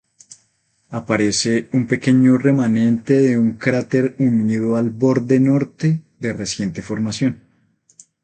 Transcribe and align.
Aparece 0.89 1.69
un 1.73 1.85
pequeño 1.85 2.39
remanente 2.39 3.13
de 3.21 3.37
un 3.37 3.51
cráter 3.51 4.15
unido 4.17 4.75
al 4.75 4.89
borde 4.89 5.39
norte 5.39 6.01
de 6.17 6.33
reciente 6.33 6.81
formación. 6.81 7.43